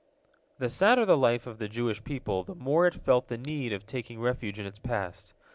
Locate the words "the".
0.57-0.67, 1.05-1.15, 1.59-1.67, 2.43-2.55, 3.27-3.37